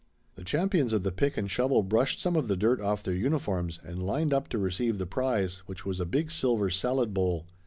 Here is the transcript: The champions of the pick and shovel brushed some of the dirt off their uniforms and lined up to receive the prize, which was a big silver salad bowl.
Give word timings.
The 0.33 0.43
champions 0.43 0.93
of 0.93 1.03
the 1.03 1.11
pick 1.11 1.37
and 1.37 1.47
shovel 1.47 1.83
brushed 1.83 2.19
some 2.19 2.35
of 2.35 2.47
the 2.47 2.57
dirt 2.57 2.81
off 2.81 3.03
their 3.03 3.13
uniforms 3.13 3.79
and 3.83 4.01
lined 4.01 4.33
up 4.33 4.49
to 4.49 4.57
receive 4.57 4.97
the 4.97 5.05
prize, 5.05 5.57
which 5.67 5.85
was 5.85 5.99
a 5.99 6.05
big 6.07 6.31
silver 6.31 6.71
salad 6.71 7.13
bowl. 7.13 7.45